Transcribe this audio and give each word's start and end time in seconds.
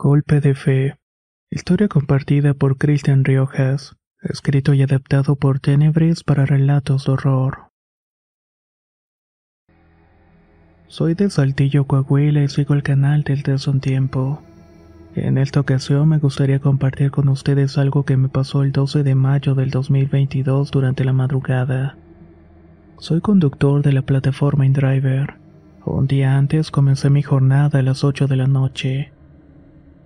Golpe 0.00 0.40
de 0.40 0.54
fe. 0.54 0.96
Historia 1.50 1.88
compartida 1.88 2.54
por 2.54 2.78
Cristian 2.78 3.24
Riojas. 3.24 3.96
Escrito 4.22 4.72
y 4.72 4.82
adaptado 4.82 5.34
por 5.34 5.58
Tenebris 5.58 6.22
para 6.22 6.46
relatos 6.46 7.06
de 7.06 7.12
horror. 7.12 7.72
Soy 10.86 11.14
de 11.14 11.28
Saltillo, 11.30 11.88
Coahuila 11.88 12.44
y 12.44 12.48
sigo 12.48 12.74
el 12.74 12.84
canal 12.84 13.24
desde 13.24 13.54
hace 13.54 13.70
un 13.70 13.80
tiempo. 13.80 14.40
En 15.16 15.36
esta 15.36 15.58
ocasión 15.58 16.08
me 16.08 16.18
gustaría 16.18 16.60
compartir 16.60 17.10
con 17.10 17.28
ustedes 17.28 17.76
algo 17.76 18.04
que 18.04 18.16
me 18.16 18.28
pasó 18.28 18.62
el 18.62 18.70
12 18.70 19.02
de 19.02 19.16
mayo 19.16 19.56
del 19.56 19.70
2022 19.70 20.70
durante 20.70 21.04
la 21.04 21.12
madrugada. 21.12 21.96
Soy 22.98 23.20
conductor 23.20 23.82
de 23.82 23.92
la 23.94 24.02
plataforma 24.02 24.64
InDriver. 24.64 25.34
Un 25.84 26.06
día 26.06 26.38
antes 26.38 26.70
comencé 26.70 27.10
mi 27.10 27.22
jornada 27.22 27.80
a 27.80 27.82
las 27.82 28.04
8 28.04 28.28
de 28.28 28.36
la 28.36 28.46
noche. 28.46 29.10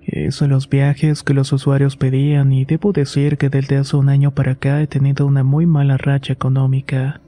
Hice 0.04 0.48
los 0.48 0.68
viajes 0.68 1.22
que 1.22 1.32
los 1.32 1.52
usuarios 1.52 1.96
pedían 1.96 2.52
y 2.52 2.64
debo 2.64 2.92
decir 2.92 3.38
que 3.38 3.48
desde 3.48 3.76
hace 3.76 3.96
un 3.96 4.08
año 4.08 4.32
para 4.32 4.52
acá 4.52 4.82
he 4.82 4.86
tenido 4.88 5.26
una 5.26 5.44
muy 5.44 5.64
mala 5.64 5.96
racha 5.96 6.32
económica. 6.32 7.20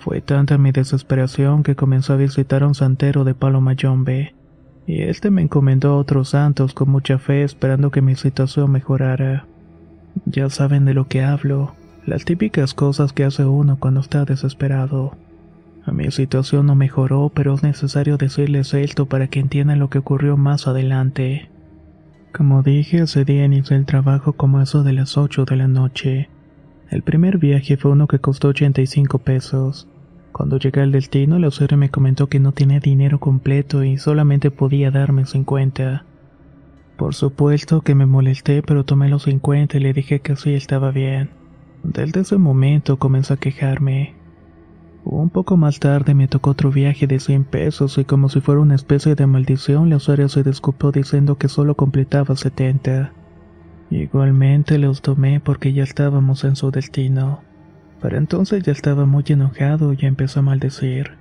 Fue 0.00 0.20
tanta 0.20 0.58
mi 0.58 0.70
desesperación 0.70 1.62
que 1.62 1.76
comenzó 1.76 2.12
a 2.12 2.16
visitar 2.16 2.62
a 2.62 2.66
un 2.66 2.74
santero 2.74 3.24
de 3.24 3.34
Palo 3.34 3.62
Mayombe, 3.62 4.34
y 4.86 5.00
este 5.00 5.30
me 5.30 5.40
encomendó 5.40 5.92
a 5.92 5.96
otros 5.96 6.30
santos 6.30 6.74
con 6.74 6.90
mucha 6.90 7.18
fe 7.18 7.42
esperando 7.42 7.90
que 7.90 8.02
mi 8.02 8.14
situación 8.14 8.70
mejorara. 8.70 9.46
Ya 10.26 10.50
saben 10.50 10.84
de 10.84 10.92
lo 10.92 11.08
que 11.08 11.24
hablo, 11.24 11.74
las 12.04 12.26
típicas 12.26 12.74
cosas 12.74 13.14
que 13.14 13.24
hace 13.24 13.46
uno 13.46 13.78
cuando 13.80 14.00
está 14.00 14.26
desesperado. 14.26 15.16
A 15.86 15.92
mi 15.92 16.10
situación 16.10 16.66
no 16.66 16.74
mejoró, 16.74 17.32
pero 17.34 17.54
es 17.54 17.62
necesario 17.62 18.18
decirles 18.18 18.74
esto 18.74 19.06
para 19.06 19.28
que 19.28 19.40
entiendan 19.40 19.78
lo 19.78 19.88
que 19.88 19.98
ocurrió 19.98 20.36
más 20.36 20.66
adelante. 20.66 21.48
Como 22.36 22.64
dije, 22.64 23.02
ese 23.02 23.24
día 23.24 23.44
inicié 23.44 23.76
el 23.76 23.86
trabajo 23.86 24.32
como 24.32 24.60
eso 24.60 24.82
de 24.82 24.92
las 24.92 25.16
8 25.16 25.44
de 25.44 25.54
la 25.54 25.68
noche. 25.68 26.28
El 26.90 27.02
primer 27.02 27.38
viaje 27.38 27.76
fue 27.76 27.92
uno 27.92 28.08
que 28.08 28.18
costó 28.18 28.48
85 28.48 29.20
pesos. 29.20 29.86
Cuando 30.32 30.58
llegué 30.58 30.80
al 30.80 30.90
destino, 30.90 31.38
la 31.38 31.46
usuaria 31.46 31.76
me 31.76 31.90
comentó 31.90 32.26
que 32.26 32.40
no 32.40 32.50
tenía 32.50 32.80
dinero 32.80 33.20
completo 33.20 33.84
y 33.84 33.98
solamente 33.98 34.50
podía 34.50 34.90
darme 34.90 35.26
50. 35.26 36.04
Por 36.96 37.14
supuesto 37.14 37.82
que 37.82 37.94
me 37.94 38.04
molesté, 38.04 38.62
pero 38.62 38.84
tomé 38.84 39.08
los 39.08 39.22
50 39.22 39.76
y 39.76 39.80
le 39.80 39.92
dije 39.92 40.18
que 40.18 40.32
así 40.32 40.54
estaba 40.54 40.90
bien. 40.90 41.30
Desde 41.84 42.22
ese 42.22 42.36
momento 42.36 42.98
comenzó 42.98 43.34
a 43.34 43.36
quejarme. 43.36 44.16
Un 45.04 45.28
poco 45.28 45.58
más 45.58 45.80
tarde 45.80 46.14
me 46.14 46.28
tocó 46.28 46.50
otro 46.50 46.70
viaje 46.70 47.06
de 47.06 47.20
100 47.20 47.44
pesos 47.44 47.98
y 47.98 48.04
como 48.04 48.30
si 48.30 48.40
fuera 48.40 48.62
una 48.62 48.74
especie 48.74 49.14
de 49.14 49.26
maldición, 49.26 49.90
la 49.90 49.96
usuaria 49.96 50.30
se 50.30 50.42
disculpó 50.42 50.92
diciendo 50.92 51.36
que 51.36 51.48
solo 51.48 51.74
completaba 51.74 52.34
70. 52.34 53.12
Igualmente 53.90 54.78
los 54.78 55.02
tomé 55.02 55.40
porque 55.40 55.74
ya 55.74 55.82
estábamos 55.82 56.44
en 56.44 56.56
su 56.56 56.70
destino. 56.70 57.42
Para 58.00 58.16
entonces 58.16 58.62
ya 58.62 58.72
estaba 58.72 59.04
muy 59.04 59.24
enojado 59.26 59.92
y 59.92 60.06
empezó 60.06 60.40
a 60.40 60.44
maldecir. 60.44 61.12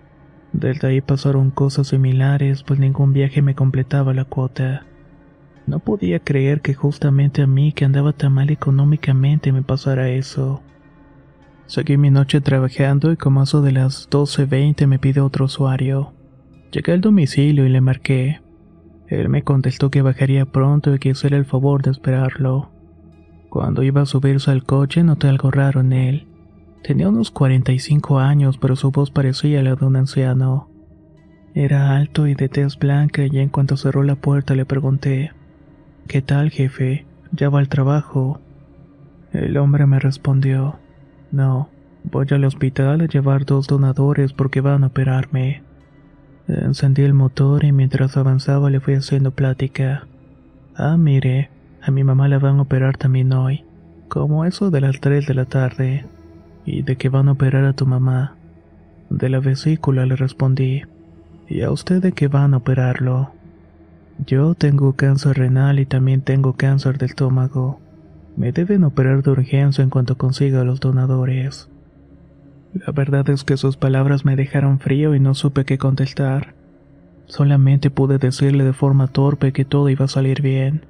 Desde 0.53 0.87
ahí 0.87 1.01
pasaron 1.01 1.51
cosas 1.51 1.87
similares, 1.87 2.63
pues 2.63 2.79
ningún 2.79 3.11
viaje 3.11 3.41
me 3.41 3.53
completaba 3.53 4.13
la 4.13 4.23
cuota. 4.23 4.85
No 5.67 5.79
podía 5.79 6.19
creer 6.19 6.61
que 6.61 6.73
justamente 6.73 7.41
a 7.41 7.47
mí, 7.47 7.73
que 7.73 7.83
andaba 7.83 8.13
tan 8.13 8.31
mal 8.31 8.49
económicamente, 8.49 9.51
me 9.51 9.61
pasara 9.61 10.09
eso. 10.09 10.61
Seguí 11.65 11.97
mi 11.97 12.11
noche 12.11 12.41
trabajando 12.41 13.11
y 13.11 13.17
como 13.17 13.43
eso 13.43 13.61
de 13.61 13.71
las 13.71 14.09
12.20 14.09 14.85
me 14.87 14.99
pide 14.99 15.21
otro 15.21 15.45
usuario. 15.45 16.13
Llegué 16.71 16.91
al 16.91 17.01
domicilio 17.01 17.65
y 17.65 17.69
le 17.69 17.81
marqué. 17.81 18.41
Él 19.07 19.29
me 19.29 19.43
contestó 19.43 19.89
que 19.89 20.01
bajaría 20.01 20.45
pronto 20.45 20.93
y 20.93 20.99
que 20.99 21.09
hiciera 21.09 21.37
el 21.37 21.45
favor 21.45 21.81
de 21.81 21.91
esperarlo. 21.91 22.69
Cuando 23.49 23.83
iba 23.83 24.01
a 24.01 24.05
subirse 24.05 24.49
al 24.51 24.63
coche 24.63 25.03
noté 25.03 25.27
algo 25.27 25.51
raro 25.51 25.81
en 25.81 25.93
él. 25.93 26.27
Tenía 26.83 27.09
unos 27.09 27.31
45 27.31 28.19
años, 28.19 28.57
pero 28.57 28.75
su 28.75 28.91
voz 28.91 29.11
parecía 29.11 29.63
la 29.63 29.75
de 29.75 29.85
un 29.85 29.95
anciano. 29.95 30.69
Era 31.53 31.95
alto 31.95 32.27
y 32.27 32.33
de 32.33 32.49
tez 32.49 32.77
blanca 32.77 33.25
y 33.25 33.37
en 33.39 33.49
cuanto 33.49 33.77
cerró 33.77 34.03
la 34.03 34.15
puerta 34.15 34.55
le 34.55 34.65
pregunté, 34.65 35.31
¿Qué 36.07 36.21
tal, 36.21 36.49
jefe? 36.49 37.05
¿Ya 37.31 37.49
va 37.49 37.59
al 37.59 37.69
trabajo? 37.69 38.41
El 39.31 39.55
hombre 39.57 39.85
me 39.85 39.99
respondió, 39.99 40.79
no, 41.33 41.67
voy 42.03 42.27
al 42.29 42.45
hospital 42.45 43.01
a 43.01 43.07
llevar 43.07 43.43
dos 43.43 43.65
donadores 43.65 44.33
porque 44.33 44.61
van 44.61 44.83
a 44.83 44.87
operarme. 44.87 45.63
Encendí 46.47 47.01
el 47.01 47.15
motor 47.15 47.63
y 47.63 47.71
mientras 47.71 48.17
avanzaba 48.17 48.69
le 48.69 48.79
fui 48.79 48.93
haciendo 48.93 49.31
plática. 49.31 50.05
Ah, 50.75 50.95
mire, 50.95 51.49
a 51.81 51.89
mi 51.89 52.03
mamá 52.03 52.27
la 52.27 52.37
van 52.37 52.59
a 52.59 52.61
operar 52.61 52.97
también 52.97 53.33
hoy, 53.33 53.65
como 54.09 54.45
eso 54.45 54.69
de 54.69 54.81
las 54.81 54.99
3 54.99 55.25
de 55.25 55.33
la 55.33 55.45
tarde. 55.45 56.05
¿Y 56.65 56.83
de 56.83 56.97
qué 56.97 57.09
van 57.09 57.27
a 57.27 57.31
operar 57.31 57.65
a 57.65 57.73
tu 57.73 57.87
mamá? 57.87 58.35
De 59.09 59.27
la 59.27 59.39
vesícula 59.39 60.05
le 60.05 60.15
respondí. 60.15 60.83
¿Y 61.49 61.61
a 61.61 61.71
usted 61.71 61.99
de 61.99 62.11
qué 62.11 62.27
van 62.27 62.53
a 62.53 62.57
operarlo? 62.57 63.31
Yo 64.23 64.53
tengo 64.53 64.93
cáncer 64.93 65.37
renal 65.39 65.79
y 65.79 65.87
también 65.87 66.21
tengo 66.21 66.53
cáncer 66.53 66.99
del 66.99 67.09
estómago. 67.09 67.79
Me 68.35 68.51
deben 68.51 68.83
operar 68.83 69.21
de 69.21 69.31
urgencia 69.31 69.83
en 69.83 69.89
cuanto 69.89 70.17
consiga 70.17 70.63
los 70.63 70.79
donadores. 70.79 71.69
La 72.73 72.91
verdad 72.91 73.29
es 73.29 73.43
que 73.43 73.57
sus 73.57 73.77
palabras 73.77 74.25
me 74.25 74.35
dejaron 74.35 74.79
frío 74.79 75.13
y 75.13 75.19
no 75.19 75.35
supe 75.35 75.63
qué 75.65 75.77
contestar. 75.77 76.55
Solamente 77.27 77.91
pude 77.91 78.17
decirle 78.17 78.63
de 78.63 78.73
forma 78.73 79.07
torpe 79.07 79.53
que 79.53 79.65
todo 79.65 79.89
iba 79.89 80.05
a 80.05 80.09
salir 80.09 80.41
bien. 80.41 80.85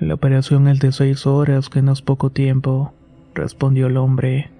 La 0.00 0.14
operación 0.14 0.66
es 0.66 0.80
de 0.80 0.90
seis 0.90 1.26
horas, 1.26 1.68
que 1.68 1.82
no 1.82 1.92
es 1.92 2.02
poco 2.02 2.30
tiempo, 2.30 2.92
respondió 3.34 3.86
el 3.86 3.96
hombre. 3.96 4.50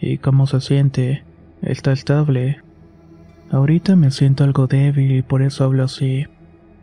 ¿Y 0.00 0.18
cómo 0.18 0.46
se 0.46 0.60
siente? 0.60 1.24
¿Está 1.60 1.92
estable? 1.92 2.62
Ahorita 3.50 3.96
me 3.96 4.12
siento 4.12 4.44
algo 4.44 4.68
débil 4.68 5.10
y 5.10 5.22
por 5.22 5.42
eso 5.42 5.64
hablo 5.64 5.82
así. 5.82 6.26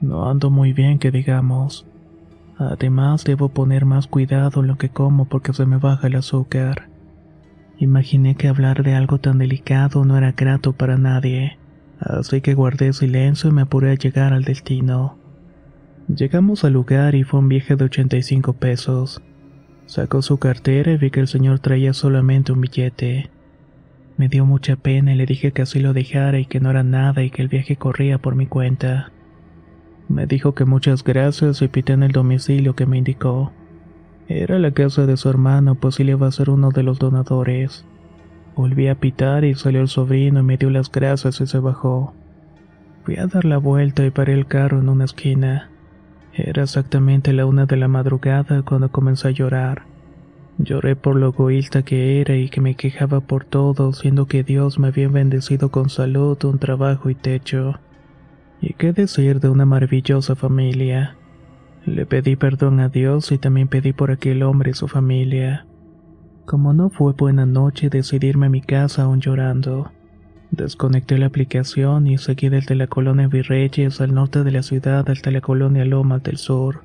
No 0.01 0.29
ando 0.29 0.49
muy 0.49 0.73
bien, 0.73 0.99
que 0.99 1.11
digamos. 1.11 1.85
Además, 2.57 3.23
debo 3.25 3.49
poner 3.49 3.85
más 3.85 4.07
cuidado 4.07 4.61
en 4.61 4.67
lo 4.67 4.77
que 4.77 4.89
como 4.89 5.25
porque 5.25 5.53
se 5.53 5.65
me 5.65 5.77
baja 5.77 6.07
el 6.07 6.15
azúcar. 6.15 6.89
Imaginé 7.77 8.35
que 8.35 8.47
hablar 8.47 8.83
de 8.83 8.93
algo 8.95 9.17
tan 9.17 9.37
delicado 9.37 10.05
no 10.05 10.17
era 10.17 10.31
grato 10.31 10.71
para 10.71 10.97
nadie, 10.97 11.57
así 11.99 12.39
que 12.39 12.53
guardé 12.53 12.93
silencio 12.93 13.49
y 13.49 13.53
me 13.53 13.63
apuré 13.63 13.91
a 13.91 13.95
llegar 13.95 14.31
al 14.31 14.45
destino. 14.45 15.17
Llegamos 16.07 16.63
al 16.63 16.73
lugar 16.73 17.15
y 17.15 17.23
fue 17.23 17.41
un 17.41 17.49
viaje 17.49 17.75
de 17.75 17.85
85 17.85 18.53
pesos. 18.53 19.21
Sacó 19.87 20.21
su 20.21 20.37
cartera 20.37 20.93
y 20.93 20.97
vi 20.97 21.11
que 21.11 21.19
el 21.19 21.27
señor 21.27 21.59
traía 21.59 21.93
solamente 21.93 22.53
un 22.53 22.61
billete. 22.61 23.29
Me 24.15 24.29
dio 24.29 24.45
mucha 24.45 24.77
pena 24.77 25.13
y 25.13 25.17
le 25.17 25.25
dije 25.25 25.51
que 25.51 25.63
así 25.63 25.79
lo 25.79 25.91
dejara 25.91 26.39
y 26.39 26.45
que 26.45 26.61
no 26.61 26.69
era 26.69 26.83
nada 26.83 27.23
y 27.23 27.31
que 27.31 27.41
el 27.41 27.49
viaje 27.49 27.75
corría 27.75 28.17
por 28.17 28.35
mi 28.35 28.47
cuenta. 28.47 29.11
Me 30.07 30.27
dijo 30.27 30.53
que 30.53 30.65
muchas 30.65 31.03
gracias 31.03 31.61
y 31.61 31.67
pité 31.67 31.93
en 31.93 32.03
el 32.03 32.11
domicilio 32.11 32.75
que 32.75 32.85
me 32.85 32.97
indicó. 32.97 33.51
Era 34.27 34.59
la 34.59 34.71
casa 34.71 35.05
de 35.05 35.17
su 35.17 35.29
hermano, 35.29 35.75
pues 35.75 35.99
él 35.99 36.09
iba 36.09 36.27
a 36.27 36.31
ser 36.31 36.49
uno 36.49 36.71
de 36.71 36.83
los 36.83 36.99
donadores. 36.99 37.85
Volví 38.55 38.87
a 38.87 38.95
pitar 38.95 39.43
y 39.43 39.55
salió 39.55 39.81
el 39.81 39.87
sobrino 39.87 40.39
y 40.39 40.43
me 40.43 40.57
dio 40.57 40.69
las 40.69 40.91
gracias 40.91 41.41
y 41.41 41.47
se 41.47 41.59
bajó. 41.59 42.13
Fui 43.03 43.17
a 43.17 43.27
dar 43.27 43.45
la 43.45 43.57
vuelta 43.57 44.05
y 44.05 44.11
paré 44.11 44.33
el 44.33 44.47
carro 44.47 44.79
en 44.79 44.89
una 44.89 45.05
esquina. 45.05 45.69
Era 46.33 46.63
exactamente 46.63 47.33
la 47.33 47.45
una 47.45 47.65
de 47.65 47.77
la 47.77 47.87
madrugada 47.87 48.63
cuando 48.63 48.91
comencé 48.91 49.27
a 49.27 49.31
llorar. 49.31 49.83
Lloré 50.57 50.95
por 50.95 51.15
lo 51.15 51.29
egoísta 51.29 51.83
que 51.83 52.21
era 52.21 52.35
y 52.35 52.49
que 52.49 52.61
me 52.61 52.75
quejaba 52.75 53.19
por 53.19 53.45
todo, 53.45 53.91
siendo 53.93 54.25
que 54.25 54.43
Dios 54.43 54.79
me 54.79 54.87
había 54.87 55.09
bendecido 55.09 55.69
con 55.69 55.89
salud, 55.89 56.37
un 56.45 56.59
trabajo 56.59 57.09
y 57.09 57.15
techo. 57.15 57.79
Y 58.65 58.73
qué 58.73 58.93
decir 58.93 59.39
de 59.41 59.49
una 59.49 59.67
maravillosa 59.67 60.35
familia. 60.35 61.15
Le 61.85 62.07
pedí 62.07 62.35
perdón 62.35 62.79
a 62.79 62.89
Dios 62.89 63.31
y 63.31 63.37
también 63.37 63.67
pedí 63.67 63.93
por 63.93 64.09
aquel 64.09 64.41
hombre 64.41 64.71
y 64.71 64.73
su 64.73 64.87
familia. 64.87 65.67
Como 66.45 66.73
no 66.73 66.89
fue 66.89 67.13
buena 67.13 67.45
noche, 67.45 67.89
decidí 67.91 68.25
irme 68.25 68.47
a 68.47 68.49
mi 68.49 68.61
casa 68.61 69.03
aún 69.03 69.21
llorando. 69.21 69.91
Desconecté 70.49 71.19
la 71.19 71.27
aplicación 71.27 72.07
y 72.07 72.17
seguí 72.17 72.49
desde 72.49 72.73
la 72.73 72.87
colonia 72.87 73.27
Virreyes 73.27 74.01
al 74.01 74.15
norte 74.15 74.43
de 74.43 74.51
la 74.51 74.63
ciudad 74.63 75.07
hasta 75.11 75.29
la 75.29 75.41
colonia 75.41 75.85
Lomas 75.85 76.23
del 76.23 76.37
Sur. 76.37 76.81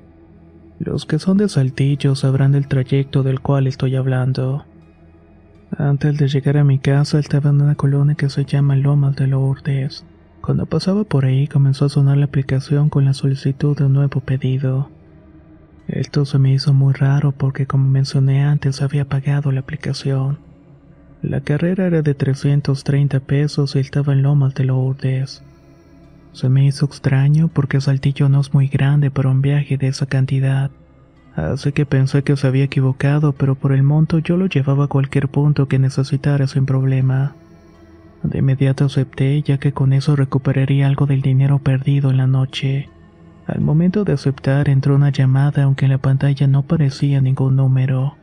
Los 0.77 1.07
que 1.07 1.17
son 1.17 1.37
de 1.37 1.49
Saltillo 1.49 2.13
sabrán 2.13 2.51
del 2.51 2.67
trayecto 2.67 3.23
del 3.23 3.39
cual 3.39 3.65
estoy 3.65 3.95
hablando. 3.95 4.65
Antes 5.75 6.19
de 6.19 6.27
llegar 6.27 6.57
a 6.57 6.63
mi 6.63 6.77
casa 6.77 7.17
estaba 7.17 7.49
en 7.49 7.59
una 7.59 7.73
colonia 7.73 8.13
que 8.13 8.29
se 8.29 8.45
llama 8.45 8.75
Lomas 8.75 9.15
de 9.15 9.25
Lourdes. 9.25 10.05
Cuando 10.41 10.65
pasaba 10.65 11.03
por 11.03 11.25
ahí 11.25 11.47
comenzó 11.47 11.85
a 11.85 11.89
sonar 11.89 12.17
la 12.17 12.25
aplicación 12.25 12.89
con 12.89 13.05
la 13.05 13.13
solicitud 13.13 13.77
de 13.77 13.85
un 13.85 13.93
nuevo 13.93 14.21
pedido. 14.21 14.89
Esto 15.87 16.25
se 16.25 16.39
me 16.39 16.51
hizo 16.51 16.73
muy 16.73 16.93
raro 16.93 17.31
porque 17.31 17.67
como 17.67 17.87
mencioné 17.87 18.43
antes 18.43 18.81
había 18.81 19.05
pagado 19.05 19.51
la 19.51 19.59
aplicación. 19.59 20.39
La 21.21 21.41
carrera 21.41 21.85
era 21.85 22.01
de 22.01 22.15
330 22.15 23.19
pesos 23.19 23.75
y 23.75 23.79
estaba 23.79 24.13
en 24.13 24.23
Lomas 24.23 24.55
de 24.55 24.63
Lourdes. 24.65 25.43
Se 26.33 26.49
me 26.49 26.65
hizo 26.65 26.85
extraño 26.85 27.47
porque 27.47 27.79
Saltillo 27.79 28.27
no 28.27 28.41
es 28.41 28.51
muy 28.51 28.67
grande 28.67 29.11
para 29.11 29.29
un 29.29 29.43
viaje 29.43 29.77
de 29.77 29.89
esa 29.89 30.07
cantidad. 30.07 30.71
Así 31.35 31.71
que 31.71 31.85
pensé 31.85 32.23
que 32.23 32.35
se 32.35 32.47
había 32.47 32.63
equivocado, 32.63 33.33
pero 33.33 33.53
por 33.53 33.73
el 33.73 33.83
monto 33.83 34.17
yo 34.17 34.37
lo 34.37 34.47
llevaba 34.47 34.85
a 34.85 34.87
cualquier 34.87 35.27
punto 35.27 35.67
que 35.67 35.77
necesitara 35.77 36.47
sin 36.47 36.65
problema. 36.65 37.35
De 38.23 38.39
inmediato 38.39 38.85
acepté, 38.85 39.41
ya 39.41 39.57
que 39.57 39.71
con 39.71 39.93
eso 39.93 40.15
recuperaría 40.15 40.87
algo 40.87 41.05
del 41.05 41.21
dinero 41.21 41.59
perdido 41.59 42.11
en 42.11 42.17
la 42.17 42.27
noche. 42.27 42.89
Al 43.47 43.61
momento 43.61 44.03
de 44.03 44.13
aceptar 44.13 44.69
entró 44.69 44.95
una 44.95 45.09
llamada 45.09 45.63
aunque 45.63 45.85
en 45.85 45.91
la 45.91 45.97
pantalla 45.97 46.47
no 46.47 46.63
parecía 46.63 47.19
ningún 47.21 47.55
número. 47.55 48.15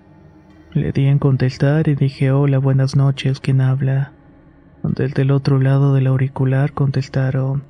Le 0.73 0.93
di 0.93 1.07
en 1.07 1.19
contestar 1.19 1.89
y 1.89 1.95
dije 1.95 2.31
hola, 2.31 2.59
buenas 2.59 2.95
noches, 2.95 3.41
¿quién 3.41 3.61
habla? 3.61 4.13
Desde 4.83 5.23
el 5.23 5.33
otro 5.33 5.59
lado 5.59 5.95
del 5.95 6.07
auricular 6.07 6.73
contestaron 6.73 7.65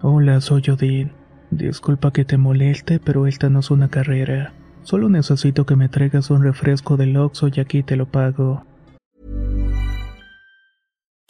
Hola, 0.00 0.40
soy 0.40 0.62
Odin. 0.70 1.12
Disculpa 1.50 2.12
que 2.12 2.24
te 2.24 2.38
moleste, 2.38 2.98
pero 2.98 3.26
esta 3.26 3.50
no 3.50 3.60
es 3.60 3.70
una 3.70 3.88
carrera. 3.88 4.52
Solo 4.82 5.08
necesito 5.08 5.66
que 5.66 5.76
me 5.76 5.88
traigas 5.88 6.30
un 6.30 6.42
refresco 6.42 6.96
del 6.96 7.16
Oxxo 7.16 7.48
y 7.54 7.60
aquí 7.60 7.82
te 7.82 7.94
lo 7.94 8.06
pago. 8.06 8.64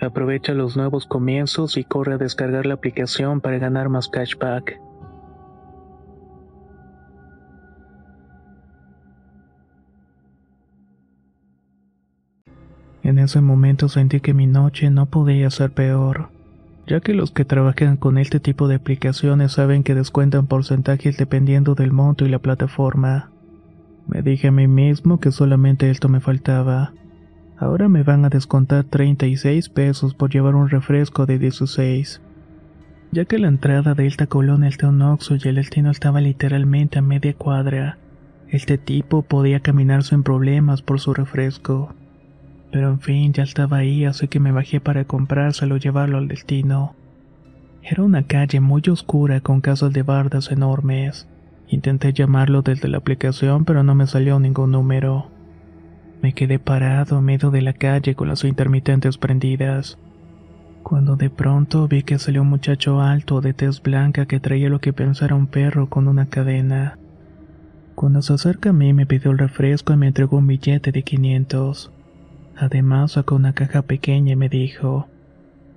Aprovecha 0.00 0.54
los 0.54 0.76
nuevos 0.76 1.06
comienzos 1.06 1.76
y 1.76 1.84
corre 1.84 2.14
a 2.14 2.18
descargar 2.18 2.66
la 2.66 2.74
aplicación 2.74 3.40
para 3.40 3.58
ganar 3.58 3.88
más 3.88 4.08
cashback. 4.08 4.80
En 13.02 13.18
ese 13.18 13.40
momento 13.40 13.88
sentí 13.88 14.20
que 14.20 14.34
mi 14.34 14.46
noche 14.46 14.90
no 14.90 15.06
podía 15.06 15.50
ser 15.50 15.70
peor. 15.72 16.28
ya 16.86 17.00
que 17.00 17.12
los 17.12 17.30
que 17.30 17.44
trabajan 17.44 17.98
con 17.98 18.16
este 18.16 18.40
tipo 18.40 18.66
de 18.66 18.76
aplicaciones 18.76 19.52
saben 19.52 19.82
que 19.82 19.94
descuentan 19.94 20.46
porcentajes 20.46 21.18
dependiendo 21.18 21.74
del 21.74 21.92
monto 21.92 22.24
y 22.24 22.30
la 22.30 22.38
plataforma. 22.38 23.30
Me 24.06 24.22
dije 24.22 24.48
a 24.48 24.52
mí 24.52 24.66
mismo 24.66 25.20
que 25.20 25.30
solamente 25.30 25.90
esto 25.90 26.08
me 26.08 26.20
faltaba. 26.20 26.92
Ahora 27.58 27.88
me 27.88 28.02
van 28.02 28.24
a 28.24 28.28
descontar 28.28 28.84
36 28.84 29.68
pesos 29.68 30.14
por 30.14 30.30
llevar 30.30 30.54
un 30.54 30.68
refresco 30.68 31.26
de 31.26 31.38
16. 31.38 32.20
Ya 33.10 33.24
que 33.24 33.38
la 33.38 33.48
entrada 33.48 33.94
de 33.94 34.06
esta 34.06 34.26
colonia 34.26 34.68
está 34.68 34.88
un 34.88 35.02
Oxxo 35.02 35.36
y 35.36 35.48
el 35.48 35.56
destino 35.56 35.90
estaba 35.90 36.20
literalmente 36.20 36.98
a 36.98 37.02
media 37.02 37.34
cuadra, 37.34 37.98
este 38.50 38.78
tipo 38.78 39.20
podía 39.22 39.60
caminar 39.60 40.04
sin 40.04 40.22
problemas 40.22 40.80
por 40.80 41.00
su 41.00 41.12
refresco. 41.12 41.94
Pero 42.72 42.88
en 42.88 43.00
fin, 43.00 43.32
ya 43.34 43.42
estaba 43.42 43.78
ahí, 43.78 44.06
así 44.06 44.28
que 44.28 44.40
me 44.40 44.52
bajé 44.52 44.80
para 44.80 45.04
comprárselo 45.04 45.76
y 45.76 45.80
llevarlo 45.80 46.16
al 46.16 46.28
destino. 46.28 46.94
Era 47.82 48.02
una 48.02 48.26
calle 48.26 48.60
muy 48.60 48.82
oscura 48.88 49.40
con 49.40 49.60
casas 49.60 49.92
de 49.92 50.02
bardas 50.02 50.50
enormes. 50.50 51.28
Intenté 51.68 52.14
llamarlo 52.14 52.62
desde 52.62 52.88
la 52.88 52.98
aplicación, 52.98 53.66
pero 53.66 53.82
no 53.82 53.94
me 53.94 54.06
salió 54.06 54.40
ningún 54.40 54.72
número. 54.72 55.30
Me 56.20 56.32
quedé 56.32 56.58
parado 56.58 57.18
en 57.18 57.24
medio 57.24 57.50
de 57.50 57.62
la 57.62 57.72
calle 57.72 58.14
con 58.16 58.28
las 58.28 58.42
intermitentes 58.42 59.18
prendidas. 59.18 59.98
Cuando 60.82 61.16
de 61.16 61.30
pronto 61.30 61.86
vi 61.86 62.02
que 62.02 62.18
salió 62.18 62.42
un 62.42 62.48
muchacho 62.48 63.00
alto 63.00 63.40
de 63.40 63.52
tez 63.52 63.82
blanca 63.82 64.26
que 64.26 64.40
traía 64.40 64.68
lo 64.68 64.80
que 64.80 64.92
pensara 64.92 65.36
un 65.36 65.46
perro 65.46 65.88
con 65.88 66.08
una 66.08 66.26
cadena. 66.26 66.98
Cuando 67.94 68.22
se 68.22 68.32
acerca 68.32 68.70
a 68.70 68.72
mí 68.72 68.92
me 68.92 69.06
pidió 69.06 69.30
el 69.30 69.38
refresco 69.38 69.92
y 69.92 69.96
me 69.96 70.08
entregó 70.08 70.38
un 70.38 70.46
billete 70.46 70.90
de 70.90 71.02
500. 71.02 71.92
Además 72.56 73.12
sacó 73.12 73.36
una 73.36 73.52
caja 73.52 73.82
pequeña 73.82 74.32
y 74.32 74.36
me 74.36 74.48
dijo, 74.48 75.08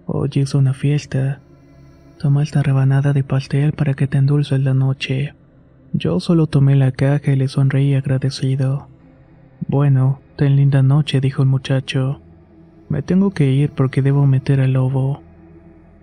Hoy 0.08 0.30
es 0.36 0.56
una 0.56 0.74
fiesta. 0.74 1.40
Toma 2.20 2.44
esta 2.44 2.64
rebanada 2.64 3.14
de 3.14 3.24
pastel 3.24 3.74
para 3.74 3.94
que 3.94 4.08
te 4.08 4.18
endulce 4.18 4.58
la 4.60 4.74
noche. 4.74 5.34
Yo 5.94 6.20
solo 6.20 6.48
tomé 6.48 6.76
la 6.76 6.92
caja 6.92 7.32
y 7.32 7.36
le 7.36 7.48
sonreí 7.48 7.94
agradecido. 7.96 8.91
Bueno, 9.68 10.20
ten 10.36 10.56
linda 10.56 10.82
noche, 10.82 11.22
dijo 11.22 11.44
el 11.44 11.50
muchacho. 11.50 12.22
Me 12.90 13.02
tengo 13.02 13.32
que 13.32 13.52
ir 13.52 13.72
porque 13.72 14.02
debo 14.02 14.26
meter 14.28 14.60
al 14.60 14.74
lobo. 14.74 15.22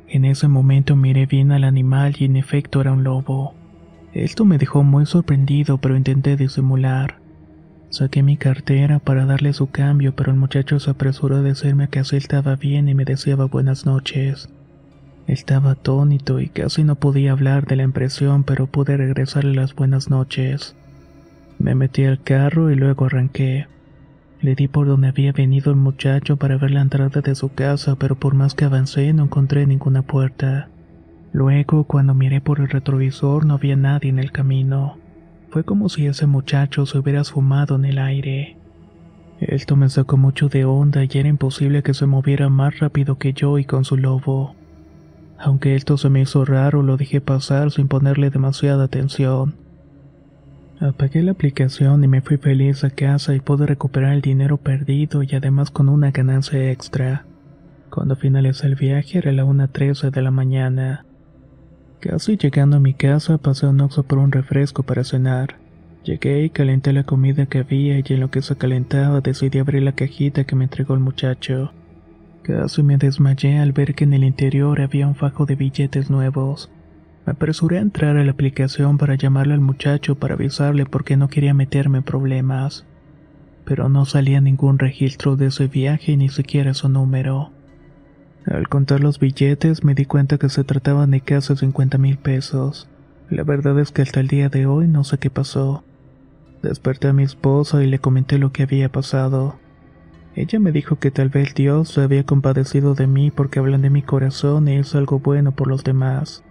En 0.09 0.25
ese 0.25 0.49
momento 0.49 0.97
miré 0.97 1.27
bien 1.27 1.53
al 1.53 1.65
animal 1.65 2.17
y 2.19 2.25
en 2.25 2.37
efecto 2.37 2.81
era 2.81 2.93
un 2.93 3.05
lobo. 3.05 3.55
Esto 4.15 4.45
me 4.45 4.57
dejó 4.57 4.83
muy 4.83 5.05
sorprendido, 5.05 5.79
pero 5.79 5.97
intenté 5.97 6.37
disimular. 6.37 7.19
Saqué 7.91 8.23
mi 8.23 8.37
cartera 8.37 8.99
para 8.99 9.27
darle 9.27 9.53
su 9.53 9.71
cambio, 9.71 10.15
pero 10.15 10.33
el 10.33 10.38
muchacho 10.38 10.79
se 10.79 10.91
apresuró 10.91 11.37
a 11.37 11.43
decirme 11.43 11.88
que 11.88 11.99
así 11.99 12.17
estaba 12.17 12.57
bien 12.57 12.88
y 12.88 12.95
me 12.95 13.05
deseaba 13.05 13.47
buenas 13.47 13.87
noches. 13.87 14.49
Estaba 15.27 15.73
atónito 15.73 16.41
y 16.41 16.49
casi 16.49 16.85
no 16.85 16.95
podía 16.95 17.33
hablar 17.33 17.67
de 17.67 17.77
la 17.77 17.83
impresión, 17.83 18.45
pero 18.45 18.67
pude 18.67 18.97
regresarle 18.97 19.55
las 19.55 19.75
buenas 19.75 20.09
noches. 20.09 20.75
Me 21.59 21.75
metí 21.75 22.05
al 22.05 22.23
carro 22.23 22.71
y 22.71 22.77
luego 22.77 23.07
arranqué. 23.07 23.67
Le 24.41 24.55
di 24.55 24.69
por 24.69 24.87
donde 24.87 25.09
había 25.09 25.33
venido 25.33 25.73
el 25.73 25.77
muchacho 25.77 26.37
para 26.37 26.57
ver 26.57 26.71
la 26.71 26.81
entrada 26.81 27.21
de 27.21 27.35
su 27.35 27.53
casa, 27.53 27.97
pero 27.97 28.15
por 28.15 28.35
más 28.35 28.55
que 28.55 28.65
avancé 28.65 29.12
no 29.12 29.25
encontré 29.25 29.67
ninguna 29.67 30.03
puerta. 30.03 30.69
Luego, 31.33 31.85
cuando 31.85 32.15
miré 32.15 32.41
por 32.41 32.61
el 32.61 32.69
retrovisor, 32.69 33.45
no 33.45 33.55
había 33.55 33.75
nadie 33.75 34.11
en 34.11 34.21
el 34.21 34.31
camino. 34.31 34.99
Fue 35.50 35.65
como 35.65 35.88
si 35.88 36.07
ese 36.07 36.27
muchacho 36.27 36.87
se 36.87 36.99
hubiera 36.99 37.23
esfumado 37.23 37.75
en 37.77 37.87
el 37.87 37.99
aire. 37.99 38.57
Esto 39.41 39.77
me 39.77 39.88
sacó 39.88 40.17
mucho 40.17 40.49
de 40.49 40.65
onda 40.65 41.05
y 41.05 41.09
era 41.12 41.29
imposible 41.29 41.83
que 41.83 41.95
se 41.95 42.07
moviera 42.07 42.49
más 42.49 42.79
rápido 42.79 43.19
que 43.19 43.33
yo 43.33 43.59
y 43.59 43.65
con 43.65 43.85
su 43.85 43.97
lobo. 43.97 44.55
Aunque 45.38 45.75
esto 45.75 45.97
se 45.97 46.11
me 46.11 46.21
hizo 46.21 46.45
raro, 46.45 46.83
lo 46.83 46.97
dejé 46.97 47.21
pasar 47.21 47.71
sin 47.71 47.88
ponerle 47.88 48.31
demasiada 48.31 48.85
atención. 48.85 49.55
Apagué 50.81 51.25
la 51.25 51.33
aplicación 51.33 52.05
y 52.05 52.09
me 52.09 52.21
fui 52.21 52.37
feliz 52.37 52.85
a 52.85 52.91
casa 52.91 53.35
y 53.35 53.41
pude 53.41 53.67
recuperar 53.67 54.13
el 54.13 54.21
dinero 54.21 54.59
perdido 54.59 55.25
y 55.25 55.35
además 55.35 55.73
con 55.73 55.89
una 55.89 56.13
ganancia 56.13 56.71
extra. 56.71 57.25
Cuando 57.91 58.15
finalicé 58.15 58.69
el 58.69 58.77
viaje 58.77 59.19
era 59.19 59.33
la 59.33 59.45
1.13 59.45 60.13
de 60.13 60.23
la 60.23 60.31
mañana. 60.31 61.05
Casi 61.99 62.37
llegando 62.37 62.77
a 62.77 62.81
mi 62.81 62.95
casa 62.95 63.39
pasé 63.39 63.67
un 63.67 63.81
oxo 63.81 64.05
por 64.05 64.19
un 64.19 64.31
refresco 64.31 64.85
para 64.85 65.03
cenar. 65.03 65.57
Llegué 66.05 66.45
y 66.45 66.51
calenté 66.51 66.93
la 66.93 67.03
comida 67.03 67.47
que 67.47 67.59
había 67.59 67.99
y 67.99 68.05
en 68.09 68.21
lo 68.21 68.31
que 68.31 68.41
se 68.41 68.55
calentaba 68.55 69.21
decidí 69.21 69.59
abrir 69.59 69.83
la 69.83 69.93
cajita 69.93 70.45
que 70.45 70.55
me 70.55 70.65
entregó 70.65 70.95
el 70.95 71.01
muchacho. 71.01 71.73
Casi 72.43 72.85
me 72.85 72.99
desmayé 72.99 73.59
al 73.59 73.73
ver 73.73 73.97
que 73.97 74.05
en 74.05 74.15
el 74.15 74.23
interior 74.23 74.81
había 74.81 75.09
un 75.09 75.17
fajo 75.17 75.45
de 75.45 75.57
billetes 75.57 76.09
nuevos. 76.09 76.71
Me 77.29 77.33
apresuré 77.33 77.77
a 77.77 77.83
entrar 77.83 78.17
a 78.17 78.25
la 78.25 78.31
aplicación 78.31 78.97
para 78.97 79.15
llamarle 79.15 79.53
al 79.53 79.61
muchacho 79.61 80.15
para 80.15 80.33
avisarle 80.33 80.87
porque 80.87 81.19
no 81.19 81.29
quería 81.29 81.53
meterme 81.53 81.99
en 81.99 82.05
problemas. 82.05 82.87
Pero 83.67 83.91
no 83.91 84.07
salía 84.07 84.41
ningún 84.41 84.79
registro 84.79 85.37
de 85.37 85.49
ese 85.49 85.67
viaje 85.67 86.17
ni 86.17 86.31
siquiera 86.31 86.73
su 86.73 86.89
número. 86.89 87.51
Al 88.47 88.67
contar 88.71 89.01
los 89.01 89.19
billetes 89.19 89.85
me 89.85 89.95
di 89.95 90.07
cuenta 90.07 90.39
que 90.39 90.49
se 90.49 90.65
trataban 90.65 91.11
de 91.11 91.21
casi 91.21 91.55
50 91.55 91.99
mil 91.99 92.17
pesos. 92.17 92.89
La 93.29 93.43
verdad 93.43 93.79
es 93.79 93.93
que 93.93 94.01
hasta 94.01 94.21
el 94.21 94.29
día 94.29 94.49
de 94.49 94.65
hoy 94.65 94.89
no 94.89 95.05
sé 95.05 95.19
qué 95.19 95.29
pasó. 95.29 95.85
Desperté 96.63 97.09
a 97.09 97.13
mi 97.13 97.25
esposa 97.25 97.85
y 97.85 97.89
le 97.89 97.99
comenté 97.99 98.39
lo 98.39 98.53
que 98.53 98.63
había 98.63 98.91
pasado. 98.91 99.59
Ella 100.35 100.59
me 100.61 100.73
dijo 100.73 100.99
que 100.99 101.11
tal 101.11 101.29
vez 101.29 101.55
Dios 101.55 101.91
se 101.91 102.01
había 102.01 102.25
compadecido 102.25 102.95
de 102.95 103.07
mí 103.07 103.31
porque 103.31 103.59
hablan 103.59 103.83
de 103.83 103.91
mi 103.91 104.01
corazón 104.01 104.67
y 104.67 104.77
es 104.77 104.95
algo 104.95 105.19
bueno 105.19 105.53
por 105.53 105.69
los 105.69 105.85
demás. 105.85 106.43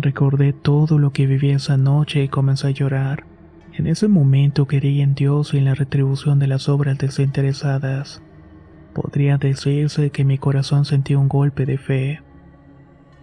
Recordé 0.00 0.52
todo 0.52 0.96
lo 1.00 1.10
que 1.10 1.26
viví 1.26 1.50
esa 1.50 1.76
noche 1.76 2.22
y 2.22 2.28
comencé 2.28 2.68
a 2.68 2.70
llorar. 2.70 3.24
En 3.72 3.88
ese 3.88 4.06
momento 4.06 4.66
creí 4.66 5.00
en 5.00 5.16
Dios 5.16 5.54
y 5.54 5.58
en 5.58 5.64
la 5.64 5.74
retribución 5.74 6.38
de 6.38 6.46
las 6.46 6.68
obras 6.68 6.98
desinteresadas. 6.98 8.22
Podría 8.94 9.38
decirse 9.38 10.10
que 10.10 10.24
mi 10.24 10.38
corazón 10.38 10.84
sentía 10.84 11.18
un 11.18 11.26
golpe 11.26 11.66
de 11.66 11.78
fe. 11.78 12.20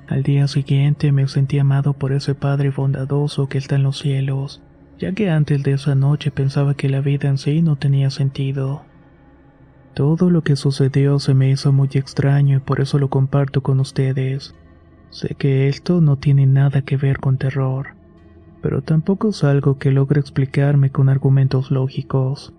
Al 0.10 0.24
día 0.24 0.50
siguiente 0.50 1.14
me 1.14 1.30
sentí 1.30 1.60
amado 1.60 1.94
por 1.94 2.12
ese 2.12 2.36
Padre 2.36 2.72
bondadoso 2.72 3.48
que 3.48 3.58
está 3.58 3.76
en 3.76 3.84
los 3.84 3.98
cielos, 3.98 4.62
ya 5.00 5.14
que 5.14 5.30
antes 5.30 5.64
de 5.64 5.72
esa 5.72 5.96
noche 5.96 6.30
pensaba 6.30 6.74
que 6.74 6.90
la 6.90 7.00
vida 7.00 7.30
en 7.30 7.38
sí 7.38 7.62
no 7.62 7.78
tenía 7.78 8.10
sentido. 8.10 8.84
Todo 9.94 10.30
lo 10.30 10.42
que 10.42 10.58
sucedió 10.58 11.20
se 11.20 11.36
me 11.36 11.50
hizo 11.50 11.72
muy 11.72 11.88
extraño 11.94 12.58
y 12.58 12.60
por 12.60 12.82
eso 12.82 13.00
lo 13.00 13.10
comparto 13.10 13.64
con 13.64 13.80
ustedes. 13.80 14.54
Sé 15.10 15.36
que 15.36 15.68
esto 15.68 16.02
no 16.02 16.18
tiene 16.18 16.46
nada 16.46 16.82
que 16.82 16.98
ver 16.98 17.20
con 17.20 17.38
terror, 17.38 17.96
pero 18.62 18.82
tampoco 18.82 19.30
es 19.30 19.44
algo 19.44 19.78
que 19.78 19.92
logre 19.92 20.20
explicarme 20.20 20.90
con 20.90 21.10
argumentos 21.10 21.72
lógicos. 21.72 22.54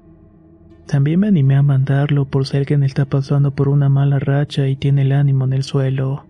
También 0.87 1.21
me 1.21 1.26
animé 1.26 1.57
a 1.57 1.62
mandarlo 1.62 2.26
por 2.26 2.47
si 2.47 2.57
alguien 2.57 2.83
está 2.83 3.07
pasando 3.07 3.50
por 3.50 3.69
una 3.69 3.88
mala 3.88 4.19
racha 4.19 4.69
y 4.69 4.76
tiene 4.76 5.03
el 5.03 5.12
ánimo 5.12 5.45
en 5.45 5.53
el 5.53 5.65
suelo. 5.65 6.25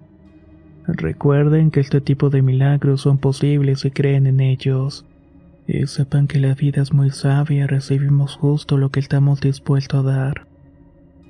Recuerden 0.86 1.70
que 1.70 1.80
este 1.80 2.00
tipo 2.00 2.30
de 2.30 2.42
milagros 2.42 3.02
son 3.02 3.18
posibles 3.18 3.80
si 3.80 3.90
creen 3.90 4.26
en 4.26 4.40
ellos. 4.40 5.04
Y 5.66 5.86
sepan 5.88 6.28
que 6.28 6.38
la 6.38 6.54
vida 6.54 6.80
es 6.80 6.92
muy 6.92 7.10
sabia, 7.10 7.66
recibimos 7.66 8.36
justo 8.36 8.78
lo 8.78 8.90
que 8.90 9.00
estamos 9.00 9.40
dispuestos 9.40 10.06
a 10.06 10.08
dar. 10.08 10.46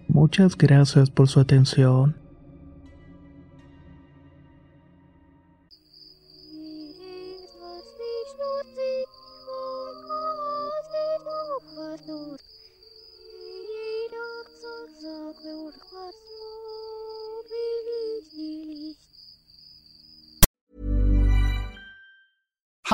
Muchas 0.09 0.57
gracias 0.57 1.11
por 1.11 1.29
su 1.29 1.41
atención. 1.41 2.17